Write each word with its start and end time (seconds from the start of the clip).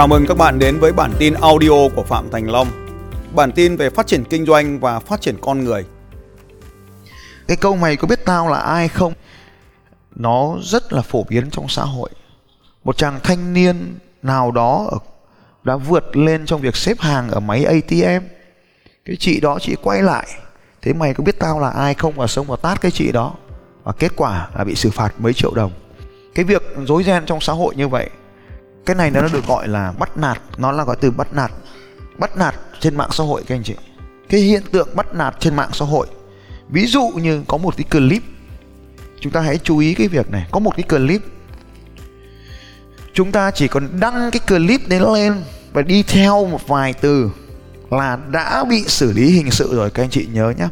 Chào 0.00 0.08
mừng 0.08 0.26
các 0.26 0.36
bạn 0.36 0.58
đến 0.58 0.78
với 0.78 0.92
bản 0.92 1.12
tin 1.18 1.34
audio 1.34 1.88
của 1.96 2.02
Phạm 2.02 2.30
Thành 2.30 2.50
Long. 2.50 2.68
Bản 3.34 3.52
tin 3.52 3.76
về 3.76 3.90
phát 3.90 4.06
triển 4.06 4.24
kinh 4.24 4.46
doanh 4.46 4.80
và 4.80 4.98
phát 4.98 5.20
triển 5.20 5.36
con 5.40 5.64
người. 5.64 5.84
Cái 7.48 7.56
câu 7.56 7.76
mày 7.76 7.96
có 7.96 8.08
biết 8.08 8.24
tao 8.24 8.48
là 8.48 8.58
ai 8.58 8.88
không? 8.88 9.12
Nó 10.16 10.56
rất 10.62 10.92
là 10.92 11.02
phổ 11.02 11.24
biến 11.28 11.50
trong 11.50 11.68
xã 11.68 11.82
hội. 11.82 12.10
Một 12.84 12.96
chàng 12.96 13.20
thanh 13.22 13.52
niên 13.52 13.98
nào 14.22 14.50
đó 14.50 14.90
đã 15.62 15.76
vượt 15.76 16.16
lên 16.16 16.46
trong 16.46 16.60
việc 16.60 16.76
xếp 16.76 17.00
hàng 17.00 17.30
ở 17.30 17.40
máy 17.40 17.64
ATM. 17.64 18.24
Cái 19.04 19.16
chị 19.18 19.40
đó 19.40 19.58
chị 19.60 19.76
quay 19.82 20.02
lại, 20.02 20.26
thế 20.82 20.92
mày 20.92 21.14
có 21.14 21.24
biết 21.24 21.38
tao 21.38 21.60
là 21.60 21.70
ai 21.70 21.94
không 21.94 22.14
và 22.16 22.26
xông 22.26 22.46
vào 22.46 22.56
tát 22.56 22.80
cái 22.80 22.90
chị 22.90 23.12
đó. 23.12 23.34
Và 23.82 23.92
kết 23.92 24.12
quả 24.16 24.48
là 24.58 24.64
bị 24.64 24.74
xử 24.74 24.90
phạt 24.90 25.14
mấy 25.18 25.32
triệu 25.32 25.54
đồng. 25.54 25.72
Cái 26.34 26.44
việc 26.44 26.62
rối 26.86 27.02
ren 27.04 27.26
trong 27.26 27.40
xã 27.40 27.52
hội 27.52 27.74
như 27.76 27.88
vậy 27.88 28.10
cái 28.86 28.96
này 28.96 29.10
nó 29.10 29.28
được 29.32 29.46
gọi 29.46 29.68
là 29.68 29.92
bắt 29.98 30.16
nạt, 30.16 30.42
nó 30.56 30.72
là 30.72 30.84
gọi 30.84 30.96
từ 31.00 31.10
bắt 31.10 31.34
nạt. 31.34 31.52
Bắt 32.18 32.36
nạt 32.36 32.54
trên 32.80 32.96
mạng 32.96 33.10
xã 33.12 33.24
hội 33.24 33.42
các 33.46 33.54
anh 33.54 33.62
chị. 33.62 33.74
Cái 34.28 34.40
hiện 34.40 34.62
tượng 34.72 34.88
bắt 34.94 35.14
nạt 35.14 35.36
trên 35.40 35.56
mạng 35.56 35.70
xã 35.72 35.84
hội. 35.84 36.06
Ví 36.68 36.86
dụ 36.86 37.08
như 37.08 37.42
có 37.48 37.56
một 37.56 37.76
cái 37.76 37.84
clip, 37.84 38.22
chúng 39.20 39.32
ta 39.32 39.40
hãy 39.40 39.58
chú 39.58 39.78
ý 39.78 39.94
cái 39.94 40.08
việc 40.08 40.30
này. 40.30 40.46
Có 40.50 40.60
một 40.60 40.72
cái 40.76 40.82
clip, 40.82 41.22
chúng 43.12 43.32
ta 43.32 43.50
chỉ 43.50 43.68
còn 43.68 44.00
đăng 44.00 44.30
cái 44.30 44.40
clip 44.48 44.88
đấy 44.88 45.00
lên 45.14 45.42
và 45.72 45.82
đi 45.82 46.02
theo 46.02 46.46
một 46.46 46.68
vài 46.68 46.92
từ 46.92 47.30
là 47.90 48.18
đã 48.30 48.64
bị 48.64 48.84
xử 48.86 49.12
lý 49.12 49.30
hình 49.30 49.50
sự 49.50 49.76
rồi, 49.76 49.90
các 49.90 50.02
anh 50.02 50.10
chị 50.10 50.28
nhớ 50.32 50.52
nhé 50.58 50.68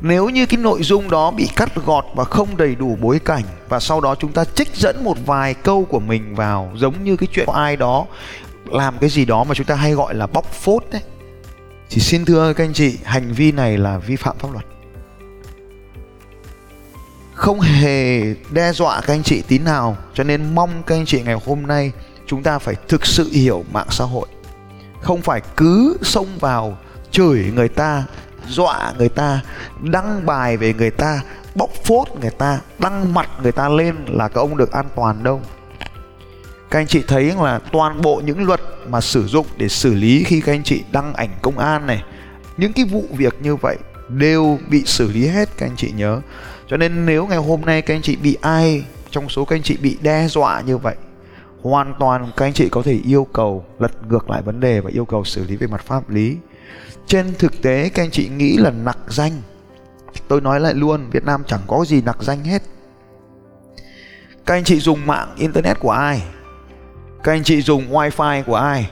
nếu 0.00 0.28
như 0.28 0.46
cái 0.46 0.56
nội 0.56 0.82
dung 0.82 1.10
đó 1.10 1.30
bị 1.30 1.48
cắt 1.56 1.74
gọt 1.74 2.04
và 2.14 2.24
không 2.24 2.56
đầy 2.56 2.74
đủ 2.74 2.98
bối 3.00 3.18
cảnh, 3.18 3.44
và 3.68 3.80
sau 3.80 4.00
đó 4.00 4.14
chúng 4.14 4.32
ta 4.32 4.44
trích 4.44 4.74
dẫn 4.74 5.04
một 5.04 5.16
vài 5.26 5.54
câu 5.54 5.84
của 5.84 6.00
mình 6.00 6.34
vào 6.34 6.72
giống 6.76 7.04
như 7.04 7.16
cái 7.16 7.28
chuyện 7.32 7.46
của 7.46 7.52
ai 7.52 7.76
đó, 7.76 8.06
làm 8.64 8.98
cái 8.98 9.10
gì 9.10 9.24
đó 9.24 9.44
mà 9.44 9.54
chúng 9.54 9.66
ta 9.66 9.74
hay 9.74 9.92
gọi 9.92 10.14
là 10.14 10.26
bóc 10.26 10.52
phốt 10.52 10.82
đấy. 10.92 11.02
Thì 11.90 12.00
xin 12.00 12.24
thưa 12.24 12.52
các 12.52 12.64
anh 12.64 12.72
chị, 12.72 12.98
hành 13.04 13.32
vi 13.32 13.52
này 13.52 13.78
là 13.78 13.98
vi 13.98 14.16
phạm 14.16 14.38
pháp 14.38 14.48
luật. 14.52 14.64
Không 17.34 17.60
hề 17.60 18.20
đe 18.50 18.72
dọa 18.72 19.00
các 19.00 19.14
anh 19.14 19.22
chị 19.22 19.42
tí 19.48 19.58
nào, 19.58 19.96
cho 20.14 20.24
nên 20.24 20.54
mong 20.54 20.82
các 20.86 20.94
anh 20.94 21.06
chị 21.06 21.22
ngày 21.22 21.36
hôm 21.46 21.62
nay 21.62 21.92
chúng 22.26 22.42
ta 22.42 22.58
phải 22.58 22.74
thực 22.88 23.06
sự 23.06 23.30
hiểu 23.32 23.64
mạng 23.72 23.86
xã 23.90 24.04
hội. 24.04 24.26
Không 25.00 25.22
phải 25.22 25.40
cứ 25.56 25.96
xông 26.02 26.38
vào 26.40 26.78
chửi 27.10 27.44
người 27.54 27.68
ta 27.68 28.04
dọa 28.48 28.92
người 28.98 29.08
ta, 29.08 29.40
đăng 29.82 30.26
bài 30.26 30.56
về 30.56 30.74
người 30.74 30.90
ta, 30.90 31.20
bóc 31.54 31.70
phốt 31.84 32.08
người 32.20 32.30
ta, 32.30 32.60
đăng 32.78 33.14
mặt 33.14 33.28
người 33.42 33.52
ta 33.52 33.68
lên 33.68 33.96
là 34.08 34.28
các 34.28 34.40
ông 34.40 34.56
được 34.56 34.72
an 34.72 34.86
toàn 34.96 35.22
đâu. 35.22 35.40
Các 36.70 36.78
anh 36.80 36.86
chị 36.86 37.02
thấy 37.08 37.32
là 37.40 37.60
toàn 37.72 38.02
bộ 38.02 38.22
những 38.24 38.46
luật 38.46 38.60
mà 38.88 39.00
sử 39.00 39.26
dụng 39.26 39.46
để 39.56 39.68
xử 39.68 39.94
lý 39.94 40.24
khi 40.24 40.40
các 40.40 40.52
anh 40.52 40.62
chị 40.62 40.84
đăng 40.92 41.14
ảnh 41.14 41.30
công 41.42 41.58
an 41.58 41.86
này, 41.86 42.02
những 42.56 42.72
cái 42.72 42.84
vụ 42.84 43.04
việc 43.10 43.34
như 43.42 43.56
vậy 43.56 43.76
đều 44.08 44.58
bị 44.68 44.82
xử 44.86 45.12
lý 45.12 45.26
hết, 45.26 45.48
các 45.56 45.66
anh 45.66 45.76
chị 45.76 45.92
nhớ. 45.96 46.20
Cho 46.68 46.76
nên 46.76 47.06
nếu 47.06 47.26
ngày 47.26 47.38
hôm 47.38 47.60
nay 47.60 47.82
các 47.82 47.94
anh 47.94 48.02
chị 48.02 48.16
bị 48.16 48.36
ai 48.40 48.84
trong 49.10 49.28
số 49.28 49.44
các 49.44 49.56
anh 49.56 49.62
chị 49.62 49.76
bị 49.76 49.98
đe 50.00 50.28
dọa 50.28 50.60
như 50.60 50.78
vậy, 50.78 50.96
hoàn 51.62 51.94
toàn 51.98 52.30
các 52.36 52.46
anh 52.46 52.52
chị 52.52 52.68
có 52.68 52.82
thể 52.82 53.00
yêu 53.04 53.26
cầu 53.32 53.64
lật 53.78 53.92
ngược 54.08 54.30
lại 54.30 54.42
vấn 54.42 54.60
đề 54.60 54.80
và 54.80 54.90
yêu 54.90 55.04
cầu 55.04 55.24
xử 55.24 55.44
lý 55.44 55.56
về 55.56 55.66
mặt 55.66 55.84
pháp 55.84 56.10
lý 56.10 56.36
trên 57.06 57.34
thực 57.38 57.62
tế, 57.62 57.88
các 57.88 58.02
anh 58.02 58.10
chị 58.10 58.28
nghĩ 58.28 58.56
là 58.56 58.70
nặc 58.70 58.98
danh. 59.08 59.32
Tôi 60.28 60.40
nói 60.40 60.60
lại 60.60 60.74
luôn, 60.74 61.10
việt 61.10 61.24
nam 61.24 61.42
chẳng 61.46 61.60
có 61.66 61.84
gì 61.84 62.02
nặc 62.02 62.16
danh 62.20 62.44
hết. 62.44 62.62
Các 64.46 64.54
anh 64.54 64.64
chị 64.64 64.80
dùng 64.80 65.06
mạng 65.06 65.34
internet 65.36 65.80
của 65.80 65.90
ai? 65.90 66.22
Các 67.22 67.32
anh 67.32 67.44
chị 67.44 67.62
dùng 67.62 67.92
wifi 67.92 68.42
của 68.42 68.54
ai? 68.54 68.90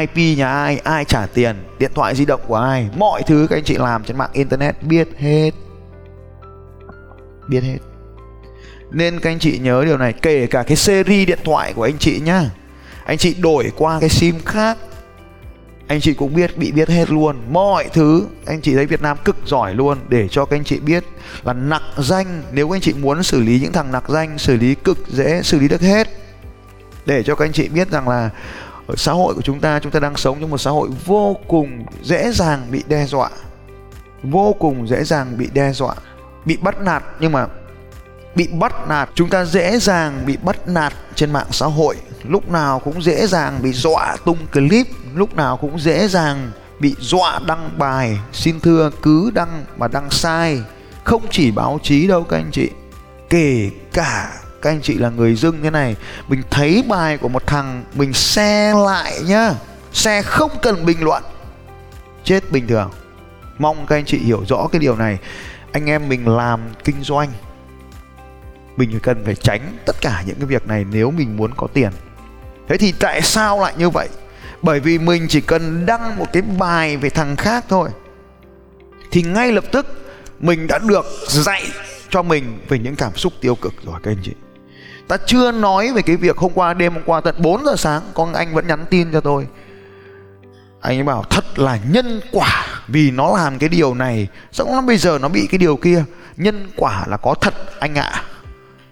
Ip 0.00 0.36
nhà 0.36 0.52
ai? 0.52 0.78
Ai 0.78 1.04
trả 1.04 1.26
tiền? 1.26 1.56
Điện 1.78 1.90
thoại 1.94 2.14
di 2.14 2.24
động 2.24 2.40
của 2.46 2.56
ai? 2.56 2.88
Mọi 2.96 3.22
thứ 3.22 3.46
các 3.50 3.56
anh 3.56 3.64
chị 3.64 3.74
làm 3.74 4.04
trên 4.04 4.16
mạng 4.16 4.30
internet 4.32 4.82
biết 4.82 5.08
hết. 5.18 5.50
Biết 7.48 7.60
hết. 7.60 7.78
Nên 8.90 9.20
các 9.20 9.30
anh 9.30 9.38
chị 9.38 9.58
nhớ 9.58 9.84
điều 9.84 9.98
này, 9.98 10.12
kể 10.12 10.46
cả 10.46 10.62
cái 10.62 10.76
series 10.76 11.28
điện 11.28 11.38
thoại 11.44 11.72
của 11.72 11.82
anh 11.82 11.98
chị 11.98 12.20
nhá. 12.20 12.50
Anh 13.04 13.18
chị 13.18 13.34
đổi 13.34 13.72
qua 13.76 14.00
cái 14.00 14.08
sim 14.08 14.34
khác 14.44 14.78
anh 15.86 16.00
chị 16.00 16.14
cũng 16.14 16.34
biết, 16.34 16.58
bị 16.58 16.72
biết 16.72 16.88
hết 16.88 17.10
luôn. 17.10 17.36
Mọi 17.50 17.88
thứ, 17.92 18.26
anh 18.46 18.60
chị 18.60 18.74
thấy 18.74 18.86
Việt 18.86 19.02
Nam 19.02 19.16
cực 19.24 19.36
giỏi 19.46 19.74
luôn. 19.74 19.98
Để 20.08 20.28
cho 20.30 20.44
các 20.44 20.56
anh 20.56 20.64
chị 20.64 20.80
biết 20.80 21.04
là 21.42 21.52
nặc 21.52 21.82
danh, 21.98 22.42
nếu 22.52 22.68
các 22.68 22.76
anh 22.76 22.80
chị 22.80 22.92
muốn 22.92 23.22
xử 23.22 23.40
lý 23.40 23.60
những 23.60 23.72
thằng 23.72 23.92
nặc 23.92 24.08
danh, 24.08 24.38
xử 24.38 24.56
lý 24.56 24.74
cực 24.74 24.98
dễ, 25.08 25.42
xử 25.42 25.58
lý 25.58 25.68
được 25.68 25.80
hết. 25.80 26.08
Để 27.06 27.22
cho 27.22 27.34
các 27.34 27.44
anh 27.44 27.52
chị 27.52 27.68
biết 27.68 27.90
rằng 27.90 28.08
là 28.08 28.30
ở 28.86 28.94
xã 28.96 29.12
hội 29.12 29.34
của 29.34 29.42
chúng 29.42 29.60
ta 29.60 29.80
chúng 29.80 29.92
ta 29.92 30.00
đang 30.00 30.16
sống 30.16 30.40
trong 30.40 30.50
một 30.50 30.58
xã 30.58 30.70
hội 30.70 30.88
vô 31.04 31.36
cùng 31.48 31.84
dễ 32.02 32.32
dàng 32.32 32.66
bị 32.70 32.82
đe 32.88 33.06
dọa. 33.06 33.30
Vô 34.22 34.56
cùng 34.58 34.88
dễ 34.88 35.04
dàng 35.04 35.38
bị 35.38 35.48
đe 35.52 35.72
dọa, 35.72 35.94
bị 36.44 36.56
bắt 36.56 36.80
nạt. 36.80 37.02
Nhưng 37.20 37.32
mà 37.32 37.46
bị 38.34 38.48
bắt 38.58 38.88
nạt, 38.88 39.10
chúng 39.14 39.30
ta 39.30 39.44
dễ 39.44 39.78
dàng 39.78 40.22
bị 40.26 40.36
bắt 40.42 40.68
nạt 40.68 40.92
trên 41.14 41.32
mạng 41.32 41.46
xã 41.50 41.66
hội. 41.66 41.96
Lúc 42.28 42.50
nào 42.50 42.78
cũng 42.78 43.02
dễ 43.02 43.26
dàng 43.26 43.58
bị 43.62 43.72
dọa 43.72 44.16
tung 44.24 44.38
clip 44.52 44.86
lúc 45.14 45.36
nào 45.36 45.56
cũng 45.56 45.78
dễ 45.78 46.08
dàng 46.08 46.50
bị 46.78 46.94
dọa 46.98 47.40
đăng 47.46 47.78
bài, 47.78 48.18
xin 48.32 48.60
thưa 48.60 48.90
cứ 49.02 49.30
đăng 49.34 49.64
mà 49.76 49.88
đăng 49.88 50.10
sai. 50.10 50.62
Không 51.04 51.22
chỉ 51.30 51.50
báo 51.50 51.80
chí 51.82 52.06
đâu 52.06 52.24
các 52.24 52.36
anh 52.36 52.50
chị, 52.52 52.70
kể 53.30 53.70
cả 53.92 54.32
các 54.62 54.70
anh 54.70 54.80
chị 54.82 54.94
là 54.94 55.08
người 55.08 55.34
dưng 55.34 55.62
thế 55.62 55.70
này, 55.70 55.96
mình 56.28 56.42
thấy 56.50 56.84
bài 56.88 57.18
của 57.18 57.28
một 57.28 57.46
thằng, 57.46 57.84
mình 57.94 58.12
xe 58.12 58.74
lại 58.74 59.20
nhá, 59.26 59.54
xe 59.92 60.22
không 60.22 60.50
cần 60.62 60.86
bình 60.86 61.04
luận. 61.04 61.22
Chết 62.24 62.52
bình 62.52 62.66
thường. 62.66 62.90
Mong 63.58 63.86
các 63.86 63.96
anh 63.96 64.04
chị 64.04 64.18
hiểu 64.18 64.44
rõ 64.48 64.68
cái 64.72 64.78
điều 64.78 64.96
này. 64.96 65.18
Anh 65.72 65.86
em 65.90 66.08
mình 66.08 66.28
làm 66.28 66.60
kinh 66.84 67.02
doanh, 67.02 67.28
mình 68.76 69.00
cần 69.02 69.24
phải 69.24 69.34
tránh 69.34 69.76
tất 69.86 69.96
cả 70.00 70.22
những 70.26 70.36
cái 70.36 70.46
việc 70.46 70.66
này 70.66 70.84
nếu 70.90 71.10
mình 71.10 71.36
muốn 71.36 71.50
có 71.56 71.66
tiền. 71.72 71.90
Thế 72.68 72.76
thì 72.76 72.92
tại 72.92 73.22
sao 73.22 73.60
lại 73.60 73.74
như 73.78 73.90
vậy? 73.90 74.08
Bởi 74.64 74.80
vì 74.80 74.98
mình 74.98 75.26
chỉ 75.28 75.40
cần 75.40 75.86
đăng 75.86 76.18
một 76.18 76.26
cái 76.32 76.42
bài 76.42 76.96
về 76.96 77.10
thằng 77.10 77.36
khác 77.36 77.64
thôi, 77.68 77.88
thì 79.10 79.22
ngay 79.22 79.52
lập 79.52 79.64
tức 79.72 79.86
mình 80.40 80.66
đã 80.66 80.78
được 80.78 81.06
dạy 81.28 81.62
cho 82.10 82.22
mình 82.22 82.58
về 82.68 82.78
những 82.78 82.96
cảm 82.96 83.16
xúc 83.16 83.32
tiêu 83.40 83.54
cực 83.54 83.74
rồi, 83.84 84.00
các 84.02 84.10
anh 84.10 84.22
chị. 84.22 84.32
Ta 85.08 85.16
chưa 85.26 85.52
nói 85.52 85.92
về 85.92 86.02
cái 86.02 86.16
việc 86.16 86.36
hôm 86.36 86.52
qua 86.54 86.74
đêm, 86.74 86.94
hôm 86.94 87.02
qua 87.06 87.20
tận 87.20 87.34
4 87.38 87.64
giờ 87.64 87.76
sáng 87.76 88.02
con 88.14 88.34
anh 88.34 88.54
vẫn 88.54 88.66
nhắn 88.66 88.84
tin 88.90 89.12
cho 89.12 89.20
tôi. 89.20 89.46
Anh 90.80 90.98
ấy 90.98 91.02
bảo, 91.02 91.24
thật 91.30 91.58
là 91.58 91.78
nhân 91.90 92.20
quả 92.32 92.66
vì 92.88 93.10
nó 93.10 93.36
làm 93.36 93.58
cái 93.58 93.68
điều 93.68 93.94
này. 93.94 94.28
Xong 94.52 94.68
nó 94.72 94.80
bây 94.80 94.96
giờ 94.96 95.18
nó 95.22 95.28
bị 95.28 95.46
cái 95.50 95.58
điều 95.58 95.76
kia? 95.76 96.04
Nhân 96.36 96.70
quả 96.76 97.04
là 97.06 97.16
có 97.16 97.34
thật, 97.40 97.54
anh 97.80 97.94
ạ. 97.94 98.10
À. 98.12 98.22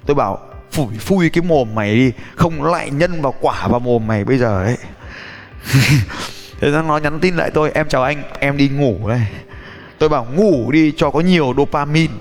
tôi 0.06 0.14
bảo, 0.14 0.38
phủi 0.70 0.98
phui 0.98 1.30
cái 1.30 1.42
mồm 1.42 1.74
mày 1.74 1.94
đi, 1.94 2.12
không 2.36 2.62
lại 2.62 2.90
nhân 2.90 3.22
vào 3.22 3.34
quả 3.40 3.68
vào 3.68 3.80
mồm 3.80 4.06
mày 4.06 4.24
bây 4.24 4.38
giờ 4.38 4.64
ấy. 4.64 4.76
thế 6.60 6.70
nó 6.70 6.98
nhắn 6.98 7.20
tin 7.20 7.36
lại 7.36 7.50
tôi, 7.54 7.70
em 7.74 7.88
chào 7.88 8.02
anh, 8.02 8.22
em 8.38 8.56
đi 8.56 8.68
ngủ 8.68 9.08
đây. 9.08 9.20
Tôi 9.98 10.08
bảo, 10.08 10.26
ngủ 10.34 10.72
đi 10.72 10.92
cho 10.96 11.10
có 11.10 11.20
nhiều 11.20 11.54
dopamine. 11.56 12.14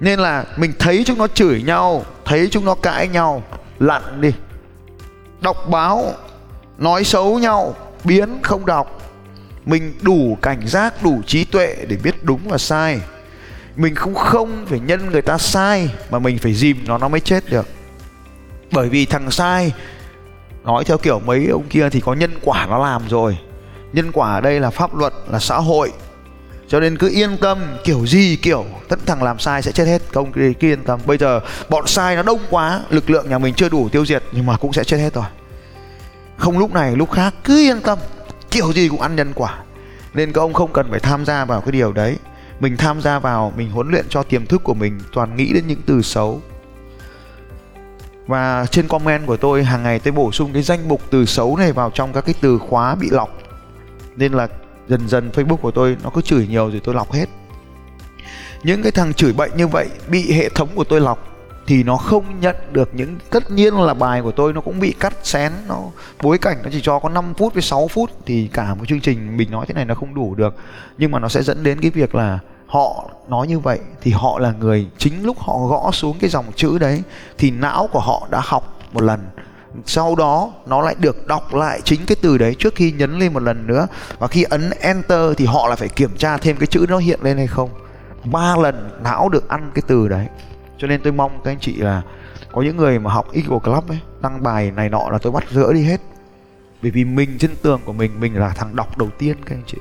Nên 0.00 0.18
là 0.18 0.44
mình 0.56 0.72
thấy 0.78 1.02
chúng 1.06 1.18
nó 1.18 1.26
chửi 1.26 1.62
nhau, 1.62 2.04
thấy 2.24 2.48
chúng 2.50 2.64
nó 2.64 2.74
cãi 2.74 3.08
nhau, 3.08 3.42
lặn 3.78 4.20
đi. 4.20 4.32
Đọc 5.40 5.56
báo, 5.68 6.14
nói 6.78 7.04
xấu 7.04 7.38
nhau, 7.38 7.76
biến 8.04 8.38
không 8.42 8.66
đọc. 8.66 9.12
Mình 9.66 9.94
đủ 10.02 10.38
cảnh 10.42 10.60
giác, 10.66 11.02
đủ 11.02 11.22
trí 11.26 11.44
tuệ 11.44 11.76
để 11.88 11.96
biết 11.96 12.24
đúng 12.24 12.40
và 12.44 12.58
sai. 12.58 13.00
Mình 13.76 13.94
không 13.94 14.14
không 14.14 14.66
phải 14.66 14.80
nhân 14.80 15.10
người 15.10 15.22
ta 15.22 15.38
sai, 15.38 15.90
mà 16.10 16.18
mình 16.18 16.38
phải 16.38 16.54
dìm 16.54 16.76
nó 16.86 16.98
nó 16.98 17.08
mới 17.08 17.20
chết 17.20 17.50
được. 17.50 17.68
Bởi 18.72 18.88
vì 18.88 19.06
thằng 19.06 19.30
sai 19.30 19.72
nói 20.64 20.84
theo 20.84 20.98
kiểu 20.98 21.20
mấy 21.20 21.46
ông 21.46 21.68
kia 21.68 21.88
thì 21.90 22.00
có 22.00 22.14
nhân 22.14 22.30
quả 22.42 22.66
nó 22.66 22.78
làm 22.78 23.02
rồi. 23.08 23.38
Nhân 23.92 24.12
quả 24.12 24.34
ở 24.34 24.40
đây 24.40 24.60
là 24.60 24.70
pháp 24.70 24.94
luật 24.94 25.12
là 25.28 25.38
xã 25.38 25.56
hội. 25.56 25.92
Cho 26.68 26.80
nên 26.80 26.98
cứ 26.98 27.08
yên 27.08 27.36
tâm 27.40 27.58
kiểu 27.84 28.06
gì 28.06 28.36
kiểu 28.36 28.64
tất 28.88 28.98
thằng 29.06 29.22
làm 29.22 29.38
sai 29.38 29.62
sẽ 29.62 29.72
chết 29.72 29.84
hết. 29.84 30.02
Không 30.12 30.32
cứ, 30.32 30.52
yên 30.60 30.84
tâm. 30.84 31.00
Bây 31.06 31.18
giờ 31.18 31.40
bọn 31.68 31.86
sai 31.86 32.16
nó 32.16 32.22
đông 32.22 32.40
quá 32.50 32.80
lực 32.90 33.10
lượng 33.10 33.30
nhà 33.30 33.38
mình 33.38 33.54
chưa 33.54 33.68
đủ 33.68 33.88
tiêu 33.88 34.06
diệt 34.06 34.22
nhưng 34.32 34.46
mà 34.46 34.56
cũng 34.56 34.72
sẽ 34.72 34.84
chết 34.84 34.96
hết 34.96 35.14
rồi. 35.14 35.24
Không 36.36 36.58
lúc 36.58 36.74
này 36.74 36.96
lúc 36.96 37.10
khác 37.10 37.34
cứ 37.44 37.58
yên 37.58 37.80
tâm. 37.80 37.98
Kiểu 38.50 38.72
gì 38.72 38.88
cũng 38.88 39.00
ăn 39.00 39.16
nhân 39.16 39.32
quả. 39.34 39.58
Nên 40.14 40.32
các 40.32 40.40
ông 40.40 40.52
không 40.52 40.72
cần 40.72 40.90
phải 40.90 41.00
tham 41.00 41.24
gia 41.24 41.44
vào 41.44 41.60
cái 41.60 41.72
điều 41.72 41.92
đấy. 41.92 42.16
Mình 42.60 42.76
tham 42.76 43.00
gia 43.00 43.18
vào 43.18 43.52
mình 43.56 43.70
huấn 43.70 43.90
luyện 43.90 44.06
cho 44.08 44.22
tiềm 44.22 44.46
thức 44.46 44.64
của 44.64 44.74
mình 44.74 45.00
toàn 45.12 45.36
nghĩ 45.36 45.52
đến 45.52 45.66
những 45.66 45.82
từ 45.86 46.02
xấu 46.02 46.40
và 48.26 48.66
trên 48.70 48.88
comment 48.88 49.26
của 49.26 49.36
tôi, 49.36 49.64
hàng 49.64 49.82
ngày 49.82 49.98
tôi 49.98 50.12
bổ 50.12 50.32
sung 50.32 50.52
cái 50.52 50.62
danh 50.62 50.88
mục 50.88 51.00
từ 51.10 51.26
xấu 51.26 51.56
này 51.56 51.72
vào 51.72 51.90
trong 51.94 52.12
các 52.12 52.20
cái 52.20 52.34
từ 52.40 52.58
khóa 52.58 52.94
bị 52.94 53.08
lọc. 53.10 53.38
Nên 54.16 54.32
là 54.32 54.48
dần 54.88 55.08
dần 55.08 55.30
facebook 55.34 55.56
của 55.56 55.70
tôi 55.70 55.96
nó 56.04 56.10
cứ 56.14 56.22
chửi 56.22 56.46
nhiều 56.46 56.70
rồi 56.70 56.80
tôi 56.84 56.94
lọc 56.94 57.12
hết. 57.12 57.26
Những 58.62 58.82
cái 58.82 58.92
thằng 58.92 59.14
chửi 59.14 59.32
bệnh 59.32 59.56
như 59.56 59.66
vậy, 59.66 59.88
bị 60.08 60.32
hệ 60.32 60.48
thống 60.48 60.68
của 60.74 60.84
tôi 60.84 61.00
lọc, 61.00 61.26
thì 61.66 61.82
nó 61.82 61.96
không 61.96 62.40
nhận 62.40 62.56
được 62.72 62.90
những, 62.92 63.18
tất 63.30 63.50
nhiên 63.50 63.74
là 63.74 63.94
bài 63.94 64.22
của 64.22 64.32
tôi 64.32 64.52
nó 64.52 64.60
cũng 64.60 64.80
bị 64.80 64.94
cắt 65.00 65.14
xén, 65.22 65.52
nó 65.68 65.82
bối 66.22 66.38
cảnh 66.38 66.56
nó 66.64 66.70
chỉ 66.72 66.80
cho 66.80 66.98
có 66.98 67.08
5 67.08 67.34
phút 67.34 67.54
với 67.54 67.62
6 67.62 67.88
phút, 67.88 68.10
thì 68.26 68.48
cả 68.52 68.74
một 68.74 68.84
chương 68.88 69.00
trình 69.00 69.36
mình 69.36 69.50
nói 69.50 69.66
thế 69.68 69.74
này 69.74 69.84
nó 69.84 69.94
không 69.94 70.14
đủ 70.14 70.34
được. 70.34 70.54
Nhưng 70.98 71.10
mà 71.10 71.18
nó 71.18 71.28
sẽ 71.28 71.42
dẫn 71.42 71.62
đến 71.62 71.80
cái 71.80 71.90
việc 71.90 72.14
là 72.14 72.38
họ 72.70 73.10
nói 73.28 73.46
như 73.46 73.58
vậy 73.58 73.80
thì 74.00 74.10
họ 74.10 74.38
là 74.38 74.52
người 74.60 74.88
chính 74.98 75.24
lúc 75.24 75.38
họ 75.38 75.58
gõ 75.58 75.90
xuống 75.92 76.16
cái 76.20 76.30
dòng 76.30 76.44
chữ 76.56 76.78
đấy 76.78 77.02
thì 77.38 77.50
não 77.50 77.88
của 77.92 78.00
họ 78.00 78.26
đã 78.30 78.40
học 78.44 78.78
một 78.92 79.02
lần. 79.02 79.20
Sau 79.86 80.14
đó 80.14 80.52
nó 80.66 80.82
lại 80.82 80.94
được 80.98 81.26
đọc 81.26 81.54
lại 81.54 81.80
chính 81.84 82.00
cái 82.06 82.16
từ 82.22 82.38
đấy 82.38 82.56
trước 82.58 82.74
khi 82.74 82.92
nhấn 82.92 83.18
lên 83.18 83.32
một 83.32 83.42
lần 83.42 83.66
nữa. 83.66 83.86
Và 84.18 84.26
khi 84.26 84.42
ấn 84.42 84.70
enter 84.80 85.36
thì 85.36 85.44
họ 85.44 85.68
lại 85.68 85.76
phải 85.76 85.88
kiểm 85.88 86.16
tra 86.16 86.36
thêm 86.36 86.56
cái 86.56 86.66
chữ 86.66 86.86
nó 86.88 86.98
hiện 86.98 87.20
lên 87.22 87.36
hay 87.36 87.46
không. 87.46 87.70
Ba 88.24 88.56
lần 88.56 88.90
não 89.02 89.28
được 89.28 89.48
ăn 89.48 89.70
cái 89.74 89.82
từ 89.86 90.08
đấy. 90.08 90.26
Cho 90.78 90.86
nên 90.86 91.00
tôi 91.02 91.12
mong 91.12 91.40
các 91.44 91.50
anh 91.50 91.58
chị 91.60 91.76
là 91.76 92.02
có 92.52 92.62
những 92.62 92.76
người 92.76 92.98
mà 92.98 93.12
học 93.12 93.32
Eagle 93.32 93.58
Club 93.58 93.90
ấy, 93.90 93.98
đăng 94.22 94.42
bài 94.42 94.70
này 94.70 94.88
nọ 94.88 95.10
là 95.10 95.18
tôi 95.18 95.32
bắt 95.32 95.50
rỡ 95.50 95.72
đi 95.72 95.82
hết. 95.82 96.00
Bởi 96.82 96.90
vì 96.90 97.04
mình 97.04 97.38
trên 97.38 97.50
tường 97.62 97.80
của 97.84 97.92
mình 97.92 98.20
mình 98.20 98.36
là 98.36 98.48
thằng 98.48 98.76
đọc 98.76 98.98
đầu 98.98 99.08
tiên 99.18 99.36
các 99.46 99.56
anh 99.56 99.62
chị. 99.66 99.78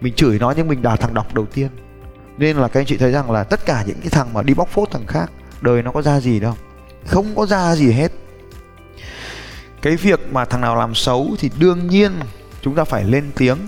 Mình 0.00 0.14
chửi 0.14 0.38
nó 0.38 0.54
nhưng 0.56 0.68
mình 0.68 0.82
là 0.82 0.96
thằng 0.96 1.14
đọc 1.14 1.34
đầu 1.34 1.46
tiên 1.46 1.68
nên 2.38 2.56
là 2.56 2.68
các 2.68 2.80
anh 2.80 2.86
chị 2.86 2.96
thấy 2.96 3.12
rằng 3.12 3.30
là 3.30 3.44
tất 3.44 3.66
cả 3.66 3.84
những 3.86 4.00
cái 4.00 4.10
thằng 4.10 4.34
mà 4.34 4.42
đi 4.42 4.54
bóc 4.54 4.68
phốt 4.68 4.90
thằng 4.90 5.06
khác, 5.06 5.30
đời 5.60 5.82
nó 5.82 5.90
có 5.90 6.02
ra 6.02 6.20
gì 6.20 6.40
đâu. 6.40 6.54
Không 7.06 7.34
có 7.36 7.46
ra 7.46 7.74
gì 7.76 7.92
hết. 7.92 8.12
Cái 9.82 9.96
việc 9.96 10.20
mà 10.32 10.44
thằng 10.44 10.60
nào 10.60 10.76
làm 10.76 10.94
xấu 10.94 11.36
thì 11.38 11.50
đương 11.58 11.86
nhiên 11.86 12.12
chúng 12.62 12.74
ta 12.74 12.84
phải 12.84 13.04
lên 13.04 13.30
tiếng. 13.36 13.58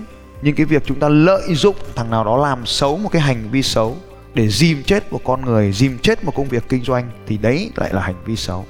Nhưng 0.41 0.55
cái 0.55 0.65
việc 0.65 0.83
chúng 0.85 0.99
ta 0.99 1.09
lợi 1.09 1.55
dụng 1.55 1.75
thằng 1.95 2.09
nào 2.09 2.23
đó 2.23 2.37
làm 2.37 2.65
xấu 2.65 2.97
một 2.97 3.09
cái 3.11 3.21
hành 3.21 3.49
vi 3.51 3.63
xấu 3.63 3.97
để 4.33 4.47
dìm 4.47 4.83
chết 4.83 5.13
một 5.13 5.21
con 5.23 5.45
người, 5.45 5.71
dìm 5.71 5.97
chết 5.97 6.23
một 6.23 6.35
công 6.35 6.47
việc 6.47 6.63
kinh 6.69 6.83
doanh 6.83 7.09
thì 7.27 7.37
đấy 7.37 7.71
lại 7.75 7.93
là 7.93 8.01
hành 8.01 8.15
vi 8.25 8.35
xấu. 8.35 8.65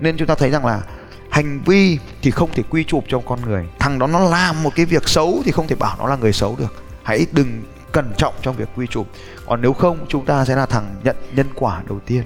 Nên 0.00 0.16
chúng 0.16 0.28
ta 0.28 0.34
thấy 0.34 0.50
rằng 0.50 0.66
là 0.66 0.82
hành 1.30 1.60
vi 1.66 1.98
thì 2.22 2.30
không 2.30 2.50
thể 2.54 2.62
quy 2.70 2.84
chụp 2.84 3.04
cho 3.08 3.18
con 3.18 3.40
người. 3.46 3.66
Thằng 3.78 3.98
đó 3.98 4.06
nó 4.06 4.18
làm 4.18 4.62
một 4.62 4.74
cái 4.74 4.86
việc 4.86 5.08
xấu 5.08 5.42
thì 5.44 5.52
không 5.52 5.66
thể 5.66 5.76
bảo 5.76 5.96
nó 5.98 6.06
là 6.06 6.16
người 6.16 6.32
xấu 6.32 6.56
được. 6.56 6.82
Hãy 7.02 7.26
đừng 7.32 7.62
cẩn 7.92 8.12
trọng 8.16 8.34
trong 8.42 8.56
việc 8.56 8.68
quy 8.76 8.86
chụp. 8.86 9.08
Còn 9.46 9.60
nếu 9.62 9.72
không, 9.72 9.98
chúng 10.08 10.24
ta 10.24 10.44
sẽ 10.44 10.56
là 10.56 10.66
thằng 10.66 10.94
nhận 11.04 11.16
nhân 11.34 11.46
quả 11.54 11.82
đầu 11.88 12.00
tiên. 12.06 12.22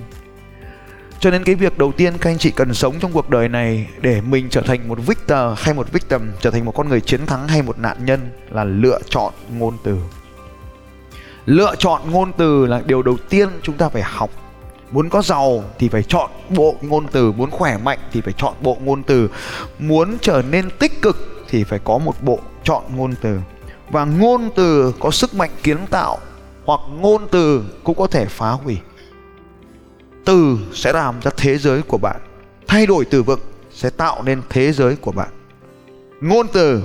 Cho 1.20 1.30
nên 1.30 1.44
cái 1.44 1.54
việc 1.54 1.78
đầu 1.78 1.92
tiên 1.92 2.18
các 2.20 2.30
anh 2.30 2.38
chị 2.38 2.50
cần 2.50 2.74
sống 2.74 2.94
trong 3.00 3.12
cuộc 3.12 3.30
đời 3.30 3.48
này 3.48 3.88
để 4.00 4.20
mình 4.20 4.48
trở 4.50 4.60
thành 4.60 4.88
một 4.88 4.98
victor 5.06 5.58
hay 5.58 5.74
một 5.74 5.92
victim, 5.92 6.32
trở 6.40 6.50
thành 6.50 6.64
một 6.64 6.72
con 6.74 6.88
người 6.88 7.00
chiến 7.00 7.26
thắng 7.26 7.48
hay 7.48 7.62
một 7.62 7.78
nạn 7.78 8.04
nhân 8.04 8.20
là 8.50 8.64
lựa 8.64 8.98
chọn 9.08 9.32
ngôn 9.58 9.76
từ. 9.84 9.98
Lựa 11.46 11.74
chọn 11.78 12.10
ngôn 12.10 12.32
từ 12.32 12.66
là 12.66 12.82
điều 12.86 13.02
đầu 13.02 13.16
tiên 13.28 13.48
chúng 13.62 13.76
ta 13.76 13.88
phải 13.88 14.02
học. 14.02 14.30
Muốn 14.90 15.08
có 15.08 15.22
giàu 15.22 15.64
thì 15.78 15.88
phải 15.88 16.02
chọn 16.02 16.30
bộ 16.48 16.76
ngôn 16.80 17.06
từ, 17.12 17.32
muốn 17.32 17.50
khỏe 17.50 17.78
mạnh 17.78 17.98
thì 18.12 18.20
phải 18.20 18.34
chọn 18.36 18.54
bộ 18.60 18.78
ngôn 18.80 19.02
từ. 19.02 19.30
Muốn 19.78 20.16
trở 20.20 20.42
nên 20.50 20.70
tích 20.78 21.02
cực 21.02 21.44
thì 21.48 21.64
phải 21.64 21.78
có 21.84 21.98
một 21.98 22.22
bộ 22.22 22.38
chọn 22.64 22.82
ngôn 22.96 23.14
từ 23.20 23.38
và 23.92 24.04
ngôn 24.04 24.50
từ 24.56 24.94
có 25.00 25.10
sức 25.10 25.34
mạnh 25.34 25.50
kiến 25.62 25.78
tạo, 25.90 26.18
hoặc 26.64 26.80
ngôn 27.00 27.28
từ 27.30 27.64
cũng 27.84 27.96
có 27.98 28.06
thể 28.06 28.26
phá 28.26 28.50
hủy. 28.50 28.78
Từ 30.24 30.58
sẽ 30.72 30.92
làm 30.92 31.20
ra 31.22 31.30
thế 31.36 31.58
giới 31.58 31.82
của 31.82 31.98
bạn 31.98 32.16
thay 32.66 32.86
đổi 32.86 33.04
từ 33.04 33.22
vựng, 33.22 33.40
sẽ 33.70 33.90
tạo 33.90 34.22
nên 34.22 34.42
thế 34.50 34.72
giới 34.72 34.96
của 34.96 35.12
bạn. 35.12 35.28
Ngôn 36.20 36.46
từ 36.52 36.82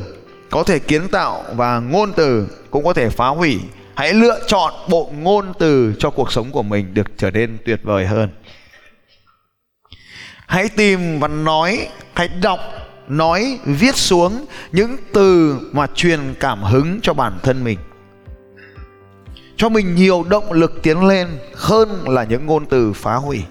có 0.50 0.64
thể 0.64 0.80
kiến 0.80 1.08
tạo 1.08 1.44
và 1.56 1.80
ngôn 1.80 2.14
từ 2.14 2.48
cũng 2.72 2.84
có 2.84 2.94
thể 2.94 3.10
phá 3.10 3.28
hủy. 3.28 3.60
Hãy 3.96 4.14
lựa 4.14 4.40
chọn 4.48 4.74
bộ 4.90 5.12
ngôn 5.18 5.54
từ 5.60 5.94
cho 6.00 6.10
cuộc 6.10 6.32
sống 6.32 6.52
của 6.52 6.64
mình 6.64 6.94
được 6.94 7.08
trở 7.18 7.32
nên 7.32 7.58
tuyệt 7.66 7.80
vời 7.84 8.06
hơn. 8.06 8.30
Hãy 10.48 10.70
tìm 10.70 11.20
và 11.20 11.28
nói, 11.28 11.88
hãy 12.14 12.28
đọc 12.28 12.60
nói, 13.08 13.60
viết 13.66 13.96
xuống 13.96 14.46
những 14.72 14.98
từ 15.14 15.60
mà 15.72 15.88
truyền 15.96 16.20
cảm 16.40 16.64
hứng 16.64 17.00
cho 17.02 17.14
bản 17.14 17.40
thân 17.44 17.64
mình. 17.64 17.80
Cho 19.58 19.70
mình 19.70 19.96
nhiều 19.96 20.26
động 20.30 20.52
lực 20.52 20.80
tiến 20.84 21.06
lên 21.06 21.28
hơn 21.56 22.04
là 22.08 22.24
những 22.24 22.46
ngôn 22.46 22.66
từ 22.66 22.94
phá 22.94 23.16
hủy. 23.16 23.44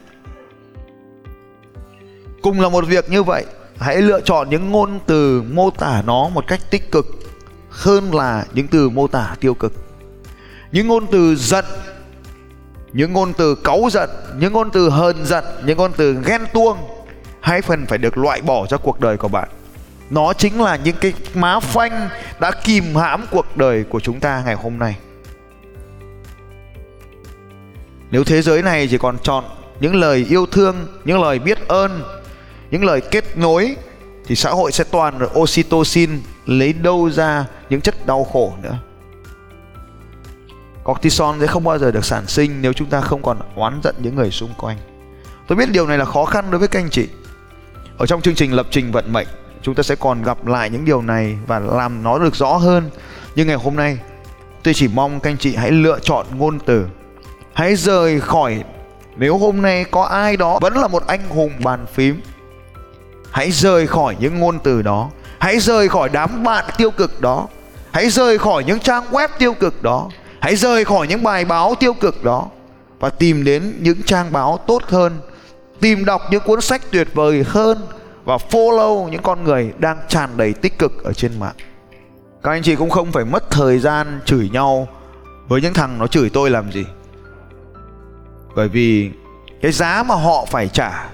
Cùng 2.42 2.60
là 2.60 2.68
một 2.68 2.86
việc 2.86 3.10
như 3.10 3.22
vậy, 3.22 3.44
hãy 3.78 4.02
lựa 4.02 4.20
chọn 4.20 4.50
những 4.50 4.70
ngôn 4.70 5.00
từ 5.06 5.42
mô 5.42 5.70
tả 5.70 6.02
nó 6.06 6.28
một 6.28 6.44
cách 6.46 6.60
tích 6.70 6.92
cực 6.92 7.06
hơn 7.70 8.14
là 8.14 8.44
những 8.52 8.68
từ 8.68 8.88
mô 8.88 9.06
tả 9.06 9.36
tiêu 9.40 9.54
cực. 9.54 9.72
Những 10.72 10.88
ngôn 10.88 11.06
từ 11.06 11.36
giận, 11.36 11.64
những 12.92 13.12
ngôn 13.12 13.32
từ 13.32 13.54
cáu 13.54 13.88
giận, 13.90 14.10
những 14.38 14.52
ngôn 14.52 14.70
từ 14.70 14.90
hờn 14.90 15.24
giận, 15.24 15.44
những 15.64 15.78
ngôn 15.78 15.92
từ 15.96 16.16
ghen 16.24 16.40
tuông 16.52 16.78
hãy 17.46 17.62
phần 17.62 17.86
phải 17.86 17.98
được 17.98 18.18
loại 18.18 18.42
bỏ 18.42 18.66
cho 18.66 18.78
cuộc 18.78 19.00
đời 19.00 19.16
của 19.16 19.28
bạn. 19.28 19.48
Nó 20.10 20.32
chính 20.32 20.60
là 20.60 20.76
những 20.76 20.96
cái 21.00 21.12
má 21.34 21.60
phanh 21.60 22.08
đã 22.40 22.50
kìm 22.64 22.94
hãm 22.94 23.26
cuộc 23.30 23.56
đời 23.56 23.84
của 23.84 24.00
chúng 24.00 24.20
ta 24.20 24.42
ngày 24.46 24.54
hôm 24.54 24.78
nay. 24.78 24.96
Nếu 28.10 28.24
thế 28.24 28.42
giới 28.42 28.62
này 28.62 28.88
chỉ 28.90 28.98
còn 28.98 29.18
chọn 29.18 29.44
những 29.80 29.94
lời 29.94 30.26
yêu 30.28 30.46
thương, 30.46 30.86
những 31.04 31.20
lời 31.20 31.38
biết 31.38 31.68
ơn, 31.68 32.02
những 32.70 32.84
lời 32.84 33.00
kết 33.00 33.36
nối, 33.36 33.76
thì 34.26 34.36
xã 34.36 34.50
hội 34.50 34.72
sẽ 34.72 34.84
toàn 34.84 35.20
là 35.20 35.26
oxytocin 35.38 36.10
lấy 36.46 36.72
đâu 36.72 37.10
ra 37.10 37.46
những 37.70 37.80
chất 37.80 38.06
đau 38.06 38.24
khổ 38.24 38.52
nữa. 38.62 38.78
Cortisol 40.84 41.40
sẽ 41.40 41.46
không 41.46 41.64
bao 41.64 41.78
giờ 41.78 41.90
được 41.90 42.04
sản 42.04 42.26
sinh 42.26 42.62
nếu 42.62 42.72
chúng 42.72 42.88
ta 42.88 43.00
không 43.00 43.22
còn 43.22 43.38
oán 43.54 43.80
giận 43.84 43.94
những 43.98 44.16
người 44.16 44.30
xung 44.30 44.54
quanh. 44.58 44.76
Tôi 45.46 45.56
biết 45.56 45.70
điều 45.70 45.86
này 45.86 45.98
là 45.98 46.04
khó 46.04 46.24
khăn 46.24 46.50
đối 46.50 46.58
với 46.58 46.68
các 46.68 46.80
anh 46.80 46.90
chị 46.90 47.08
ở 47.98 48.06
trong 48.06 48.22
chương 48.22 48.34
trình 48.34 48.52
lập 48.52 48.66
trình 48.70 48.92
vận 48.92 49.12
mệnh, 49.12 49.26
chúng 49.62 49.74
ta 49.74 49.82
sẽ 49.82 49.94
còn 49.94 50.22
gặp 50.22 50.46
lại 50.46 50.70
những 50.70 50.84
điều 50.84 51.02
này 51.02 51.38
và 51.46 51.58
làm 51.58 52.02
nó 52.02 52.18
được 52.18 52.34
rõ 52.34 52.56
hơn. 52.56 52.90
Nhưng 53.34 53.46
ngày 53.46 53.56
hôm 53.56 53.76
nay, 53.76 53.98
tôi 54.62 54.74
chỉ 54.74 54.88
mong 54.88 55.20
các 55.20 55.30
anh 55.30 55.38
chị 55.38 55.56
hãy 55.56 55.70
lựa 55.70 55.98
chọn 56.02 56.26
ngôn 56.38 56.58
từ. 56.66 56.86
Hãy 57.52 57.76
rời 57.76 58.20
khỏi, 58.20 58.64
nếu 59.16 59.38
hôm 59.38 59.62
nay 59.62 59.84
có 59.84 60.02
ai 60.02 60.36
đó 60.36 60.58
vẫn 60.58 60.76
là 60.76 60.88
một 60.88 61.06
anh 61.06 61.28
hùng 61.28 61.52
bàn 61.64 61.86
phím, 61.94 62.20
hãy 63.30 63.50
rời 63.50 63.86
khỏi 63.86 64.16
những 64.20 64.40
ngôn 64.40 64.58
từ 64.58 64.82
đó. 64.82 65.10
Hãy 65.38 65.60
rời 65.60 65.88
khỏi 65.88 66.08
đám 66.08 66.44
bạn 66.44 66.64
tiêu 66.76 66.90
cực 66.90 67.20
đó. 67.20 67.48
Hãy 67.90 68.10
rời 68.10 68.38
khỏi 68.38 68.64
những 68.64 68.78
trang 68.78 69.04
web 69.10 69.28
tiêu 69.38 69.54
cực 69.54 69.82
đó. 69.82 70.08
Hãy 70.40 70.56
rời 70.56 70.84
khỏi 70.84 71.06
những 71.06 71.22
bài 71.22 71.44
báo 71.44 71.74
tiêu 71.74 71.94
cực 71.94 72.24
đó 72.24 72.46
và 73.00 73.10
tìm 73.10 73.44
đến 73.44 73.76
những 73.80 74.02
trang 74.02 74.32
báo 74.32 74.58
tốt 74.66 74.82
hơn 74.86 75.18
tìm 75.80 76.04
đọc 76.04 76.22
những 76.30 76.42
cuốn 76.46 76.60
sách 76.60 76.82
tuyệt 76.90 77.08
vời 77.14 77.44
hơn 77.46 77.78
và 78.24 78.36
follow 78.36 79.08
những 79.08 79.22
con 79.22 79.44
người 79.44 79.72
đang 79.78 79.98
tràn 80.08 80.30
đầy 80.36 80.52
tích 80.52 80.78
cực 80.78 81.04
ở 81.04 81.12
trên 81.12 81.40
mạng. 81.40 81.54
Các 82.42 82.50
anh 82.50 82.62
chị 82.62 82.76
cũng 82.76 82.90
không 82.90 83.12
phải 83.12 83.24
mất 83.24 83.50
thời 83.50 83.78
gian 83.78 84.20
chửi 84.24 84.48
nhau 84.52 84.88
với 85.48 85.60
những 85.60 85.74
thằng 85.74 85.98
nó 85.98 86.06
chửi 86.06 86.30
tôi 86.30 86.50
làm 86.50 86.72
gì. 86.72 86.84
Bởi 88.56 88.68
vì 88.68 89.10
cái 89.62 89.72
giá 89.72 90.02
mà 90.02 90.14
họ 90.14 90.44
phải 90.50 90.68
trả 90.68 91.08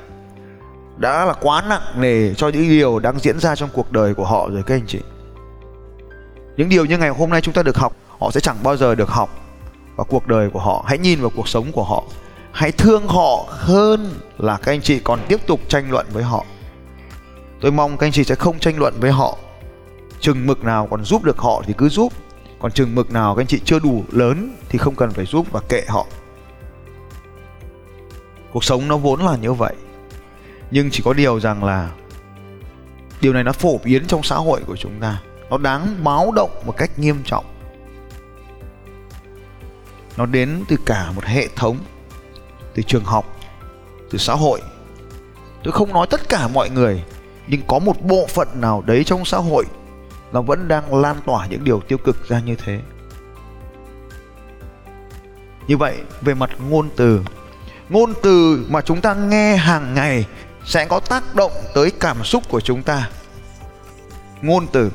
đã 0.97 1.25
là 1.25 1.33
quá 1.33 1.63
nặng 1.69 1.83
nề 1.97 2.35
cho 2.35 2.49
những 2.49 2.69
điều 2.69 2.99
đang 2.99 3.19
diễn 3.19 3.41
ra 3.41 3.57
trong 3.57 3.69
cuộc 3.73 3.93
đời 3.93 4.15
của 4.15 4.25
họ 4.25 4.49
rồi, 4.49 4.63
các 4.67 4.75
anh 4.75 4.87
chị. 4.87 5.01
Những 6.57 6.69
điều 6.69 6.85
như 6.85 6.99
ngày 6.99 7.09
hôm 7.11 7.31
nay 7.31 7.41
chúng 7.41 7.55
ta 7.55 7.63
được 7.63 7.77
học, 7.77 7.97
họ 8.19 8.31
sẽ 8.31 8.41
chẳng 8.41 8.57
bao 8.63 8.77
giờ 8.77 8.95
được 8.95 9.09
học 9.09 9.31
vào 9.97 10.05
cuộc 10.05 10.27
đời 10.27 10.51
của 10.51 10.59
họ. 10.59 10.85
Hãy 10.87 10.99
nhìn 10.99 11.21
vào 11.21 11.31
cuộc 11.37 11.49
sống 11.49 11.73
của 11.73 11.85
họ 11.85 12.05
hãy 12.53 12.73
thương 12.73 13.07
họ 13.07 13.47
hơn 13.49 14.15
là 14.39 14.57
các 14.57 14.73
anh 14.73 14.81
chị 14.81 15.01
còn 15.05 15.21
tiếp 15.29 15.47
tục 15.47 15.61
tranh 15.69 15.91
luận 15.91 16.07
với 16.13 16.23
họ. 16.23 16.45
Tôi 17.61 17.73
mong 17.73 17.97
các 17.97 18.07
anh 18.07 18.13
chị 18.13 18.25
sẽ 18.25 18.35
không 18.35 18.59
tranh 18.59 18.79
luận 18.79 18.95
với 19.01 19.11
họ. 19.11 19.39
Chừng 20.21 20.47
mực 20.47 20.65
nào 20.65 20.89
còn 20.91 21.05
giúp 21.05 21.25
được 21.25 21.39
họ 21.39 21.63
thì 21.67 21.75
cứ 21.79 21.89
giúp. 21.89 22.13
Còn 22.61 22.73
chừng 22.73 22.95
mực 22.95 23.11
nào 23.11 23.35
các 23.35 23.41
anh 23.43 23.47
chị 23.47 23.61
chưa 23.65 23.79
đủ 23.79 24.05
lớn 24.13 24.57
thì 24.69 24.79
không 24.79 24.95
cần 24.95 25.11
phải 25.11 25.25
giúp 25.27 25.47
và 25.53 25.61
kệ 25.69 25.83
họ. 25.89 26.07
Cuộc 28.53 28.65
sống 28.65 28.89
nó 28.89 28.97
vốn 28.97 29.21
là 29.21 29.37
như 29.37 29.53
vậy. 29.53 29.75
Nhưng 30.71 30.91
chỉ 30.91 31.03
có 31.05 31.13
điều 31.13 31.41
rằng 31.41 31.65
là 31.65 31.91
điều 33.21 33.33
này 33.33 33.45
nó 33.45 33.53
phổ 33.53 33.79
biến 33.85 34.07
trong 34.07 34.23
xã 34.23 34.37
hội 34.37 34.61
của 34.67 34.77
chúng 34.77 35.01
ta. 35.01 35.23
Nó 35.51 35.59
đáng 35.59 35.97
báo 36.05 36.33
động 36.33 36.51
một 36.67 36.77
cách 36.77 36.99
nghiêm 36.99 37.23
trọng. 37.25 37.45
Nó 40.17 40.27
đến 40.27 40.65
từ 40.69 40.77
cả 40.87 41.13
một 41.17 41.25
hệ 41.25 41.49
thống 41.57 41.79
từ 42.75 42.83
trường 42.83 43.05
học, 43.05 43.37
từ 44.11 44.19
xã 44.19 44.35
hội. 44.35 44.61
Tôi 45.65 45.73
không 45.73 45.93
nói 45.93 46.07
tất 46.11 46.29
cả 46.29 46.49
mọi 46.49 46.71
người, 46.71 47.03
nhưng 47.49 47.61
có 47.67 47.79
một 47.79 48.03
bộ 48.03 48.27
phận 48.27 48.49
nào 48.61 48.83
đấy 48.87 49.05
trong 49.05 49.25
xã 49.25 49.39
hội 49.39 49.65
nó 50.33 50.43
vẫn 50.43 50.69
đang 50.69 50.95
lan 50.95 51.17
tỏa 51.27 51.47
những 51.47 51.65
điều 51.65 51.81
tiêu 51.81 51.99
cực 51.99 52.29
ra 52.29 52.41
như 52.41 52.57
thế. 52.65 52.81
Như 55.69 55.77
vậy, 55.77 55.97
về 56.21 56.35
mặt 56.35 56.51
ngôn 56.69 56.89
từ 56.97 57.21
ngôn 57.93 58.15
từ 58.23 58.67
mà 58.69 58.81
chúng 58.81 59.01
ta 59.01 59.15
nghe 59.15 59.57
hàng 59.57 59.95
ngày 59.95 60.27
sẽ 60.65 60.85
có 60.85 61.01
tác 61.01 61.35
động 61.35 61.53
tới 61.75 61.91
cảm 62.01 62.25
xúc 62.25 62.43
của 62.49 62.61
chúng 62.61 62.83
ta. 62.83 63.11
Ngôn 64.43 64.67
từ. 64.73 64.91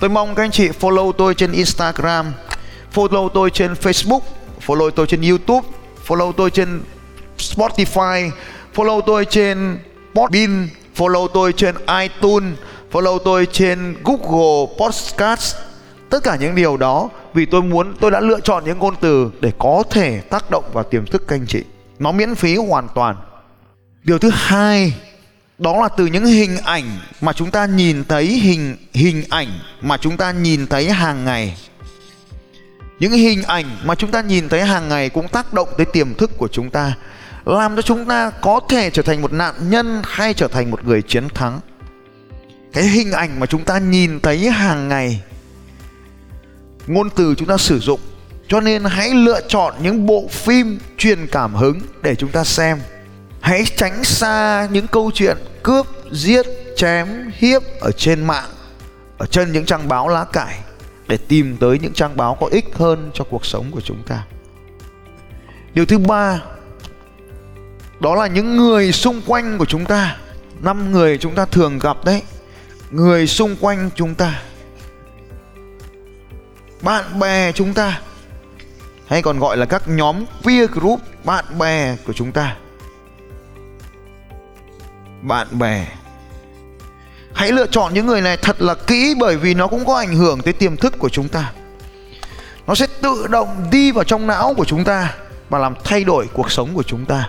Tôi 0.00 0.10
mong 0.10 0.34
các 0.34 0.42
anh 0.42 0.50
chị 0.50 0.68
follow 0.68 1.12
tôi 1.12 1.34
trên 1.34 1.52
instagram, 1.52 2.32
follow 2.94 3.28
tôi 3.28 3.50
trên 3.50 3.72
facebook, 3.72 4.20
follow 4.66 4.90
tôi 4.90 5.06
trên 5.06 5.22
youtube 5.22 5.68
follow 6.08 6.32
tôi 6.32 6.50
trên 6.50 6.80
Spotify, 7.38 8.30
follow 8.74 9.00
tôi 9.00 9.24
trên 9.24 9.78
Podbean, 10.14 10.68
follow 10.96 11.28
tôi 11.28 11.52
trên 11.52 11.74
iTunes, 12.00 12.58
follow 12.92 13.18
tôi 13.18 13.46
trên 13.46 13.94
Google 14.04 14.74
Podcast. 14.80 15.56
Tất 16.10 16.22
cả 16.22 16.36
những 16.36 16.54
điều 16.54 16.76
đó 16.76 17.08
vì 17.34 17.46
tôi 17.46 17.62
muốn, 17.62 17.94
tôi 18.00 18.10
đã 18.10 18.20
lựa 18.20 18.40
chọn 18.40 18.64
những 18.64 18.78
ngôn 18.78 18.94
từ 19.00 19.30
để 19.40 19.52
có 19.58 19.82
thể 19.90 20.20
tác 20.20 20.50
động 20.50 20.64
vào 20.72 20.84
tiềm 20.84 21.06
thức 21.06 21.22
các 21.28 21.36
anh 21.36 21.46
chị. 21.46 21.64
Nó 21.98 22.12
miễn 22.12 22.34
phí 22.34 22.56
hoàn 22.56 22.88
toàn. 22.94 23.16
Điều 24.04 24.18
thứ 24.18 24.30
hai, 24.34 24.94
đó 25.58 25.82
là 25.82 25.88
từ 25.88 26.06
những 26.06 26.24
hình 26.24 26.56
ảnh 26.64 26.84
mà 27.20 27.32
chúng 27.32 27.50
ta 27.50 27.66
nhìn 27.66 28.04
thấy 28.04 28.26
hình 28.26 28.76
hình 28.94 29.24
ảnh 29.30 29.48
mà 29.80 29.96
chúng 29.96 30.16
ta 30.16 30.32
nhìn 30.32 30.66
thấy 30.66 30.90
hàng 30.90 31.24
ngày 31.24 31.56
những 32.98 33.12
hình 33.12 33.42
ảnh 33.42 33.66
mà 33.84 33.94
chúng 33.94 34.10
ta 34.10 34.20
nhìn 34.20 34.48
thấy 34.48 34.62
hàng 34.62 34.88
ngày 34.88 35.08
cũng 35.08 35.28
tác 35.28 35.52
động 35.52 35.68
tới 35.76 35.86
tiềm 35.86 36.14
thức 36.14 36.30
của 36.38 36.48
chúng 36.48 36.70
ta, 36.70 36.94
làm 37.44 37.76
cho 37.76 37.82
chúng 37.82 38.04
ta 38.04 38.30
có 38.30 38.60
thể 38.68 38.90
trở 38.90 39.02
thành 39.02 39.22
một 39.22 39.32
nạn 39.32 39.54
nhân 39.70 40.02
hay 40.04 40.34
trở 40.34 40.48
thành 40.48 40.70
một 40.70 40.84
người 40.84 41.02
chiến 41.02 41.28
thắng. 41.28 41.60
Cái 42.72 42.84
hình 42.84 43.12
ảnh 43.12 43.40
mà 43.40 43.46
chúng 43.46 43.64
ta 43.64 43.78
nhìn 43.78 44.20
thấy 44.20 44.50
hàng 44.50 44.88
ngày, 44.88 45.22
ngôn 46.86 47.10
từ 47.10 47.34
chúng 47.34 47.48
ta 47.48 47.56
sử 47.56 47.78
dụng, 47.78 48.00
cho 48.48 48.60
nên 48.60 48.84
hãy 48.84 49.14
lựa 49.14 49.40
chọn 49.48 49.74
những 49.82 50.06
bộ 50.06 50.28
phim 50.30 50.78
truyền 50.98 51.26
cảm 51.26 51.54
hứng 51.54 51.80
để 52.02 52.14
chúng 52.14 52.30
ta 52.30 52.44
xem. 52.44 52.78
Hãy 53.40 53.64
tránh 53.76 54.04
xa 54.04 54.68
những 54.72 54.86
câu 54.86 55.10
chuyện 55.14 55.36
cướp, 55.62 55.86
giết, 56.12 56.46
chém, 56.76 57.30
hiếp 57.34 57.62
ở 57.80 57.90
trên 57.92 58.26
mạng, 58.26 58.48
ở 59.18 59.26
trên 59.26 59.52
những 59.52 59.64
trang 59.64 59.88
báo 59.88 60.08
lá 60.08 60.24
cải 60.24 60.58
để 61.08 61.16
tìm 61.16 61.56
tới 61.56 61.78
những 61.78 61.92
trang 61.92 62.16
báo 62.16 62.36
có 62.40 62.46
ích 62.46 62.74
hơn 62.74 63.10
cho 63.14 63.24
cuộc 63.24 63.46
sống 63.46 63.70
của 63.70 63.80
chúng 63.80 64.02
ta. 64.02 64.24
Điều 65.74 65.86
thứ 65.86 65.98
ba, 65.98 66.40
đó 68.00 68.14
là 68.14 68.26
những 68.26 68.56
người 68.56 68.92
xung 68.92 69.20
quanh 69.26 69.58
của 69.58 69.64
chúng 69.64 69.84
ta. 69.84 70.16
Năm 70.62 70.92
người 70.92 71.18
chúng 71.18 71.34
ta 71.34 71.44
thường 71.44 71.78
gặp 71.78 72.04
đấy. 72.04 72.22
Người 72.90 73.26
xung 73.26 73.56
quanh 73.60 73.90
chúng 73.94 74.14
ta. 74.14 74.42
Bạn 76.82 77.18
bè 77.18 77.52
chúng 77.52 77.74
ta. 77.74 78.00
Hay 79.06 79.22
còn 79.22 79.38
gọi 79.38 79.56
là 79.56 79.66
các 79.66 79.82
nhóm 79.88 80.24
peer 80.44 80.70
group 80.70 81.00
bạn 81.24 81.44
bè 81.58 81.96
của 82.06 82.12
chúng 82.12 82.32
ta. 82.32 82.56
Bạn 85.22 85.58
bè 85.58 85.86
hãy 87.38 87.52
lựa 87.52 87.66
chọn 87.66 87.94
những 87.94 88.06
người 88.06 88.20
này 88.20 88.36
thật 88.36 88.62
là 88.62 88.74
kỹ 88.74 89.14
bởi 89.18 89.36
vì 89.36 89.54
nó 89.54 89.66
cũng 89.66 89.84
có 89.86 89.96
ảnh 89.96 90.14
hưởng 90.14 90.40
tới 90.40 90.52
tiềm 90.52 90.76
thức 90.76 90.94
của 90.98 91.08
chúng 91.08 91.28
ta. 91.28 91.52
Nó 92.66 92.74
sẽ 92.74 92.86
tự 93.00 93.26
động 93.30 93.48
đi 93.70 93.92
vào 93.92 94.04
trong 94.04 94.26
não 94.26 94.54
của 94.56 94.64
chúng 94.64 94.84
ta 94.84 95.14
và 95.48 95.58
làm 95.58 95.74
thay 95.84 96.04
đổi 96.04 96.26
cuộc 96.32 96.50
sống 96.50 96.74
của 96.74 96.82
chúng 96.82 97.04
ta. 97.04 97.28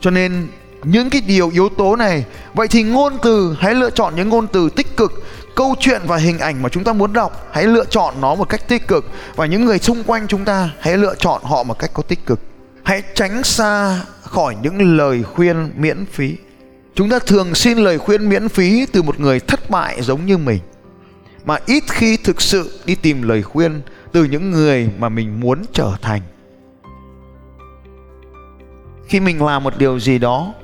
Cho 0.00 0.10
nên, 0.10 0.48
những 0.84 1.10
cái 1.10 1.20
điều, 1.20 1.50
yếu 1.50 1.68
tố 1.68 1.96
này, 1.96 2.24
vậy 2.54 2.68
thì 2.68 2.82
ngôn 2.82 3.18
từ, 3.22 3.56
hãy 3.60 3.74
lựa 3.74 3.90
chọn 3.90 4.16
những 4.16 4.28
ngôn 4.28 4.46
từ 4.46 4.68
tích 4.76 4.96
cực, 4.96 5.12
câu 5.56 5.74
chuyện 5.80 6.00
và 6.04 6.16
hình 6.16 6.38
ảnh 6.38 6.62
mà 6.62 6.68
chúng 6.68 6.84
ta 6.84 6.92
muốn 6.92 7.12
đọc, 7.12 7.48
hãy 7.52 7.64
lựa 7.64 7.84
chọn 7.84 8.14
nó 8.20 8.34
một 8.34 8.48
cách 8.48 8.68
tích 8.68 8.88
cực. 8.88 9.10
Và 9.36 9.46
những 9.46 9.64
người 9.64 9.78
xung 9.78 10.04
quanh 10.04 10.28
chúng 10.28 10.44
ta, 10.44 10.70
hãy 10.80 10.98
lựa 10.98 11.14
chọn 11.14 11.42
họ 11.44 11.62
một 11.62 11.78
cách 11.78 11.90
có 11.94 12.02
tích 12.02 12.26
cực. 12.26 12.40
Hãy 12.82 13.02
tránh 13.14 13.44
xa 13.44 14.00
khỏi 14.22 14.56
những 14.62 14.96
lời 14.96 15.22
khuyên 15.34 15.72
miễn 15.76 16.06
phí 16.12 16.36
chúng 16.94 17.08
ta 17.08 17.18
thường 17.18 17.54
xin 17.54 17.78
lời 17.78 17.98
khuyên 17.98 18.28
miễn 18.28 18.48
phí 18.48 18.86
từ 18.86 19.02
một 19.02 19.20
người 19.20 19.40
thất 19.40 19.70
bại 19.70 20.02
giống 20.02 20.26
như 20.26 20.38
mình. 20.38 20.60
Mà 21.44 21.58
ít 21.66 21.82
khi 21.90 22.16
thực 22.16 22.40
sự 22.40 22.80
đi 22.84 22.94
tìm 22.94 23.22
lời 23.22 23.42
khuyên 23.42 23.80
từ 24.12 24.24
những 24.24 24.50
người 24.50 24.90
mà 24.98 25.08
mình 25.08 25.40
muốn 25.40 25.62
trở 25.72 25.92
thành. 26.02 26.20
Khi 29.06 29.20
mình 29.20 29.44
làm 29.44 29.64
một 29.64 29.78
điều 29.78 30.00
gì 30.00 30.18
đó, 30.18 30.54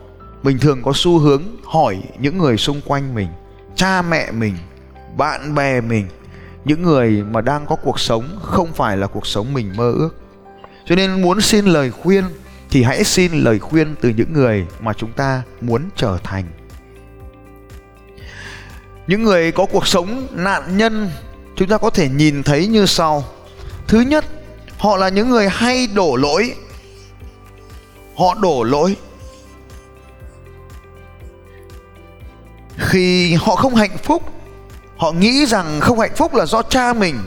mình 0.43 0.59
thường 0.59 0.83
có 0.83 0.93
xu 0.95 1.19
hướng 1.19 1.43
hỏi 1.65 2.03
những 2.19 2.39
người 2.39 2.57
xung 2.57 2.81
quanh 2.87 3.15
mình, 3.15 3.29
cha 3.75 4.03
mẹ 4.03 4.31
mình, 4.31 4.55
bạn 5.17 5.55
bè 5.55 5.81
mình, 5.81 6.07
những 6.65 6.83
người 6.83 7.25
mà 7.31 7.41
đang 7.41 7.67
có 7.67 7.77
cuộc 7.77 8.01
sống 8.01 8.25
không 8.43 8.73
phải 8.73 8.97
là 8.97 9.07
cuộc 9.07 9.27
sống 9.27 9.55
mình 9.55 9.73
mơ 9.77 9.93
ước. 9.93 10.11
Cho 10.87 10.97
nên 10.97 11.23
muốn 11.23 11.41
xin 11.41 11.67
lời 11.67 11.91
khuyên 11.91 12.25
thì 12.71 12.83
hãy 12.83 13.05
xin 13.05 13.33
lời 13.33 13.59
khuyên 13.59 13.95
từ 14.01 14.09
những 14.09 14.33
người 14.33 14.67
mà 14.81 14.93
chúng 14.93 15.13
ta 15.13 15.43
muốn 15.61 15.83
trở 15.97 16.19
thành. 16.25 16.45
Những 19.07 19.23
người 19.23 19.53
có 19.53 19.67
cuộc 19.67 19.87
sống 19.87 20.27
nạn 20.33 20.77
nhân, 20.77 21.11
chúng 21.57 21.69
ta 21.69 21.79
có 21.79 21.91
thể 21.91 22.09
nhìn 22.09 22.43
thấy 22.43 22.67
như 22.67 22.87
sau. 22.87 23.25
Thứ 23.87 24.01
nhất, 24.01 24.25
họ 24.79 24.97
là 24.97 25.09
những 25.09 25.31
người 25.31 25.49
hay 25.49 25.87
đổ 25.87 26.17
lỗi. 26.17 26.55
Họ 28.17 28.35
đổ 28.35 28.63
lỗi. 28.63 28.97
Khi 32.77 33.35
họ 33.35 33.57
không 33.57 33.75
hạnh 33.75 33.99
phúc, 34.03 34.33
họ 34.97 35.13
nghĩ 35.13 35.47
rằng 35.47 35.81
không 35.81 35.99
hạnh 35.99 36.15
phúc 36.17 36.35
là 36.35 36.47
do 36.47 36.63
cha 36.63 36.93
mình, 36.93 37.19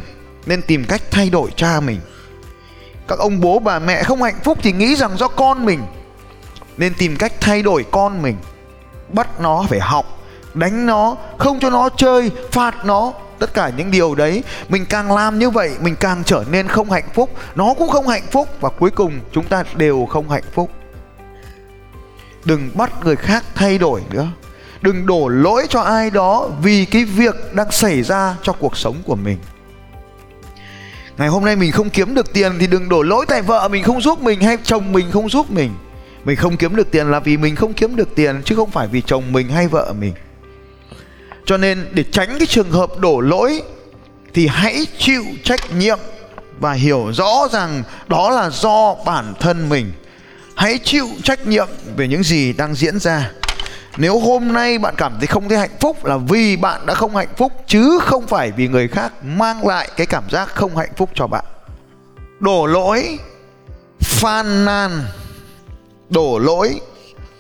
nên 0.45 0.61
tìm 0.61 0.85
cách 0.87 1.01
thay 1.11 1.29
đổi 1.29 1.51
cha 1.55 1.79
mình 1.79 1.99
các 3.11 3.19
ông 3.19 3.41
bố 3.41 3.59
bà 3.59 3.79
mẹ 3.79 4.03
không 4.03 4.21
hạnh 4.23 4.39
phúc 4.43 4.57
thì 4.61 4.71
nghĩ 4.71 4.95
rằng 4.95 5.17
do 5.17 5.27
con 5.27 5.65
mình. 5.65 5.83
Nên 6.77 6.93
tìm 6.97 7.15
cách 7.15 7.33
thay 7.39 7.61
đổi 7.61 7.85
con 7.91 8.21
mình. 8.21 8.35
Bắt 9.09 9.39
nó 9.39 9.65
phải 9.69 9.79
học, 9.79 10.19
đánh 10.53 10.85
nó, 10.85 11.15
không 11.37 11.59
cho 11.59 11.69
nó 11.69 11.89
chơi, 11.97 12.31
phạt 12.51 12.85
nó. 12.85 13.13
Tất 13.39 13.53
cả 13.53 13.71
những 13.77 13.91
điều 13.91 14.15
đấy, 14.15 14.43
mình 14.69 14.85
càng 14.85 15.11
làm 15.11 15.39
như 15.39 15.49
vậy, 15.49 15.71
mình 15.81 15.95
càng 15.95 16.23
trở 16.25 16.43
nên 16.51 16.67
không 16.67 16.91
hạnh 16.91 17.09
phúc. 17.13 17.29
Nó 17.55 17.73
cũng 17.73 17.89
không 17.89 18.07
hạnh 18.07 18.27
phúc 18.31 18.47
và 18.59 18.69
cuối 18.69 18.89
cùng 18.89 19.19
chúng 19.31 19.45
ta 19.45 19.63
đều 19.75 20.05
không 20.05 20.29
hạnh 20.29 20.43
phúc. 20.53 20.69
Đừng 22.45 22.69
bắt 22.73 22.91
người 23.03 23.15
khác 23.15 23.43
thay 23.55 23.77
đổi 23.77 24.01
nữa. 24.11 24.27
Đừng 24.81 25.05
đổ 25.05 25.27
lỗi 25.27 25.65
cho 25.69 25.81
ai 25.81 26.09
đó 26.09 26.49
vì 26.61 26.85
cái 26.85 27.05
việc 27.05 27.35
đang 27.53 27.71
xảy 27.71 28.03
ra 28.03 28.35
cho 28.43 28.53
cuộc 28.53 28.77
sống 28.77 28.95
của 29.05 29.15
mình 29.15 29.37
ngày 31.21 31.29
hôm 31.29 31.45
nay 31.45 31.55
mình 31.55 31.71
không 31.71 31.89
kiếm 31.89 32.15
được 32.15 32.33
tiền 32.33 32.51
thì 32.59 32.67
đừng 32.67 32.89
đổ 32.89 33.01
lỗi 33.01 33.25
tại 33.27 33.41
vợ 33.41 33.67
mình 33.67 33.83
không 33.83 34.01
giúp 34.01 34.21
mình 34.21 34.41
hay 34.41 34.57
chồng 34.63 34.91
mình 34.91 35.11
không 35.11 35.29
giúp 35.29 35.51
mình. 35.51 35.71
Mình 36.23 36.35
không 36.35 36.57
kiếm 36.57 36.75
được 36.75 36.91
tiền 36.91 37.11
là 37.11 37.19
vì 37.19 37.37
mình 37.37 37.55
không 37.55 37.73
kiếm 37.73 37.95
được 37.95 38.15
tiền, 38.15 38.41
chứ 38.45 38.55
không 38.55 38.71
phải 38.71 38.87
vì 38.87 39.01
chồng 39.01 39.31
mình 39.31 39.49
hay 39.49 39.67
vợ 39.67 39.93
mình. 39.99 40.13
Cho 41.45 41.57
nên 41.57 41.87
để 41.91 42.03
tránh 42.11 42.29
cái 42.39 42.47
trường 42.47 42.71
hợp 42.71 42.99
đổ 42.99 43.19
lỗi 43.19 43.61
thì 44.33 44.47
hãy 44.47 44.85
chịu 44.97 45.23
trách 45.43 45.73
nhiệm 45.75 45.99
và 46.59 46.73
hiểu 46.73 47.11
rõ 47.13 47.47
rằng 47.51 47.83
đó 48.07 48.29
là 48.29 48.49
do 48.49 48.95
bản 49.05 49.33
thân 49.39 49.69
mình. 49.69 49.91
Hãy 50.55 50.79
chịu 50.83 51.07
trách 51.23 51.47
nhiệm 51.47 51.67
về 51.95 52.07
những 52.07 52.23
gì 52.23 52.53
đang 52.53 52.75
diễn 52.75 52.99
ra 52.99 53.31
nếu 53.97 54.19
hôm 54.19 54.53
nay 54.53 54.77
bạn 54.77 54.93
cảm 54.97 55.15
thấy 55.17 55.27
không 55.27 55.49
thấy 55.49 55.57
hạnh 55.57 55.77
phúc 55.79 56.05
là 56.05 56.17
vì 56.17 56.55
bạn 56.55 56.85
đã 56.85 56.93
không 56.93 57.15
hạnh 57.15 57.33
phúc, 57.37 57.51
chứ 57.67 57.99
không 58.01 58.27
phải 58.27 58.51
vì 58.51 58.67
người 58.67 58.87
khác 58.87 59.13
mang 59.23 59.67
lại 59.67 59.89
cái 59.97 60.07
cảm 60.07 60.23
giác 60.29 60.49
không 60.55 60.77
hạnh 60.77 60.93
phúc 60.97 61.09
cho 61.13 61.27
bạn. 61.27 61.45
Đổ 62.39 62.65
lỗi, 62.65 63.19
phàn 63.99 64.65
nàn. 64.65 65.03
Đổ 66.09 66.39
lỗi, 66.39 66.79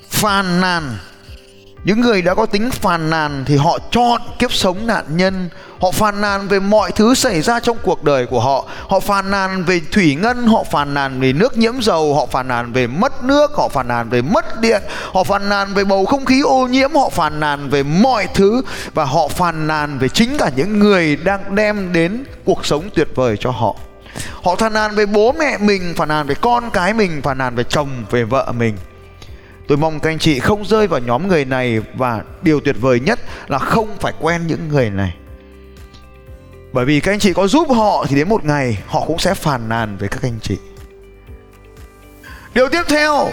phàn 0.09 0.61
nàn 0.61 0.97
những 1.83 2.01
người 2.01 2.21
đã 2.21 2.33
có 2.33 2.45
tính 2.45 2.71
phàn 2.71 3.09
nàn 3.09 3.43
thì 3.47 3.55
họ 3.55 3.79
chọn 3.91 4.21
kiếp 4.39 4.53
sống 4.53 4.87
nạn 4.87 5.05
nhân 5.09 5.49
họ 5.81 5.91
phàn 5.91 6.21
nàn 6.21 6.47
về 6.47 6.59
mọi 6.59 6.91
thứ 6.91 7.13
xảy 7.13 7.41
ra 7.41 7.59
trong 7.59 7.77
cuộc 7.83 8.03
đời 8.03 8.25
của 8.25 8.39
họ 8.39 8.65
họ 8.87 8.99
phàn 8.99 9.31
nàn 9.31 9.63
về 9.63 9.81
thủy 9.91 10.15
ngân 10.15 10.47
họ 10.47 10.63
phàn 10.71 10.93
nàn 10.93 11.19
về 11.19 11.33
nước 11.33 11.57
nhiễm 11.57 11.81
dầu 11.81 12.15
họ 12.15 12.25
phàn 12.25 12.47
nàn 12.47 12.71
về 12.73 12.87
mất 12.87 13.23
nước 13.23 13.51
họ 13.53 13.67
phàn 13.67 13.87
nàn 13.87 14.09
về 14.09 14.21
mất 14.21 14.61
điện 14.61 14.81
họ 15.13 15.23
phàn 15.23 15.49
nàn 15.49 15.73
về 15.73 15.83
bầu 15.83 16.05
không 16.05 16.25
khí 16.25 16.41
ô 16.41 16.67
nhiễm 16.67 16.95
họ 16.95 17.09
phàn 17.09 17.39
nàn 17.39 17.69
về 17.69 17.83
mọi 17.83 18.27
thứ 18.33 18.61
và 18.93 19.05
họ 19.05 19.27
phàn 19.27 19.67
nàn 19.67 19.99
về 19.99 20.09
chính 20.09 20.37
cả 20.37 20.51
những 20.55 20.79
người 20.79 21.15
đang 21.15 21.55
đem 21.55 21.93
đến 21.93 22.23
cuộc 22.45 22.65
sống 22.65 22.89
tuyệt 22.95 23.07
vời 23.15 23.37
cho 23.39 23.51
họ 23.51 23.75
họ 24.43 24.55
phàn 24.55 24.73
nàn 24.73 24.95
về 24.95 25.05
bố 25.05 25.31
mẹ 25.31 25.57
mình 25.57 25.93
phàn 25.95 26.09
nàn 26.09 26.27
về 26.27 26.35
con 26.41 26.69
cái 26.73 26.93
mình 26.93 27.21
phàn 27.21 27.37
nàn 27.37 27.55
về 27.55 27.63
chồng 27.63 27.89
về 28.11 28.23
vợ 28.23 28.51
mình 28.57 28.77
Tôi 29.71 29.77
mong 29.77 29.99
các 29.99 30.09
anh 30.09 30.19
chị 30.19 30.39
không 30.39 30.65
rơi 30.65 30.87
vào 30.87 30.99
nhóm 30.99 31.27
người 31.27 31.45
này 31.45 31.79
và 31.93 32.21
điều 32.41 32.59
tuyệt 32.59 32.75
vời 32.81 32.99
nhất 32.99 33.19
là 33.47 33.59
không 33.59 33.87
phải 33.99 34.13
quen 34.19 34.47
những 34.47 34.67
người 34.69 34.89
này. 34.89 35.15
Bởi 36.73 36.85
vì 36.85 36.99
các 36.99 37.11
anh 37.11 37.19
chị 37.19 37.33
có 37.33 37.47
giúp 37.47 37.67
họ 37.69 38.05
thì 38.09 38.15
đến 38.15 38.29
một 38.29 38.45
ngày 38.45 38.77
họ 38.87 39.03
cũng 39.07 39.19
sẽ 39.19 39.33
phàn 39.33 39.69
nàn 39.69 39.97
với 39.97 40.09
các 40.09 40.21
anh 40.21 40.39
chị. 40.41 40.57
Điều 42.53 42.69
tiếp 42.69 42.81
theo, 42.87 43.31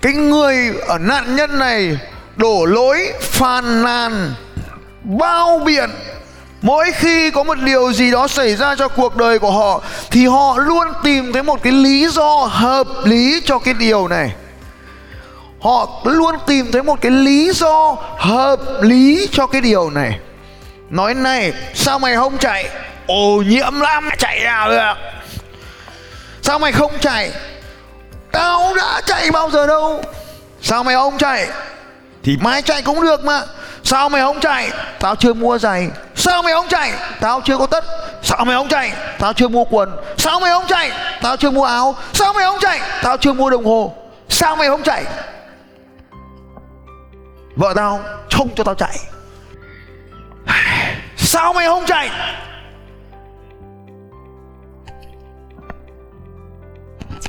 cái 0.00 0.12
người 0.12 0.74
ở 0.86 0.98
nạn 0.98 1.36
nhân 1.36 1.58
này 1.58 1.98
đổ 2.36 2.64
lỗi 2.64 3.12
phàn 3.20 3.82
nàn 3.82 4.34
bao 5.04 5.58
biện 5.58 5.90
mỗi 6.62 6.92
khi 6.92 7.30
có 7.30 7.44
một 7.44 7.58
điều 7.64 7.92
gì 7.92 8.10
đó 8.10 8.28
xảy 8.28 8.56
ra 8.56 8.74
cho 8.74 8.88
cuộc 8.88 9.16
đời 9.16 9.38
của 9.38 9.50
họ 9.50 9.82
thì 10.10 10.26
họ 10.26 10.58
luôn 10.58 10.88
tìm 11.04 11.32
thấy 11.32 11.42
một 11.42 11.62
cái 11.62 11.72
lý 11.72 12.08
do 12.08 12.48
hợp 12.50 12.86
lý 13.04 13.40
cho 13.44 13.58
cái 13.58 13.74
điều 13.74 14.08
này 14.08 14.34
họ 15.60 15.88
luôn 16.04 16.34
tìm 16.46 16.72
thấy 16.72 16.82
một 16.82 17.00
cái 17.00 17.10
lý 17.10 17.52
do 17.54 17.96
hợp 18.18 18.60
lý 18.80 19.28
cho 19.32 19.46
cái 19.46 19.60
điều 19.60 19.90
này. 19.90 20.18
Nói 20.90 21.14
này, 21.14 21.52
sao 21.74 21.98
mày 21.98 22.16
không 22.16 22.38
chạy? 22.38 22.68
Ô, 23.06 23.42
nhiễm 23.46 23.80
lắm, 23.80 24.08
chạy 24.18 24.40
nào 24.44 24.68
được. 24.70 24.94
Sao 26.42 26.58
mày 26.58 26.72
không 26.72 26.92
chạy? 27.00 27.30
Tao 28.32 28.74
đã 28.76 29.00
chạy 29.06 29.30
bao 29.30 29.50
giờ 29.50 29.66
đâu. 29.66 30.02
Sao 30.62 30.84
mày 30.84 30.94
không 30.94 31.18
chạy? 31.18 31.48
Thì 32.22 32.36
mai 32.40 32.62
chạy 32.62 32.82
cũng 32.82 33.02
được 33.02 33.24
mà. 33.24 33.42
Sao 33.84 34.08
mày 34.08 34.22
không 34.22 34.40
chạy? 34.40 34.70
Tao 35.00 35.16
chưa 35.16 35.32
mua 35.32 35.58
giày. 35.58 35.88
Sao 36.14 36.42
mày 36.42 36.52
không 36.52 36.68
chạy? 36.68 36.92
Tao 37.20 37.40
chưa 37.44 37.58
có 37.58 37.66
tất. 37.66 37.84
Sao 38.22 38.44
mày 38.44 38.56
không 38.56 38.68
chạy? 38.68 38.92
Tao 39.18 39.32
chưa 39.32 39.48
mua 39.48 39.64
quần. 39.64 39.96
Sao 40.18 40.40
mày 40.40 40.50
không 40.50 40.64
chạy? 40.68 40.90
Tao 41.22 41.36
chưa 41.36 41.50
mua 41.50 41.64
áo. 41.64 41.94
Sao 42.12 42.32
mày 42.32 42.44
không 42.44 42.58
chạy? 42.60 42.80
Tao 43.02 43.16
chưa 43.16 43.32
mua 43.32 43.50
đồng 43.50 43.64
hồ. 43.64 43.94
Sao 44.28 44.56
mày 44.56 44.68
không 44.68 44.82
chạy? 44.82 45.04
Vợ 47.56 47.72
tao 47.76 48.00
không 48.30 48.48
cho 48.54 48.64
tao 48.64 48.74
chạy. 48.74 48.98
Sao 51.16 51.52
mày 51.52 51.66
không 51.66 51.84
chạy? 51.86 52.10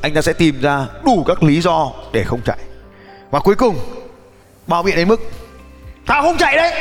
Anh 0.02 0.14
ta 0.14 0.22
sẽ 0.22 0.34
tìm 0.34 0.62
ra 0.62 0.88
đủ 1.06 1.24
các 1.28 1.44
lý 1.44 1.62
do 1.62 1.92
để 2.14 2.24
không 2.24 2.42
chạy. 2.46 2.60
Và 3.32 3.40
cuối 3.40 3.56
cùng, 3.56 3.78
bao 4.68 4.84
biện 4.84 4.96
đến 4.96 5.08
mức 5.08 5.20
tao 6.06 6.22
không 6.22 6.38
chạy 6.38 6.56
đấy. 6.56 6.74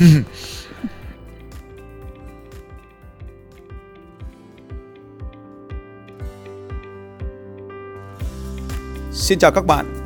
Xin 9.12 9.38
chào 9.38 9.50
các 9.50 9.66
bạn 9.66 10.05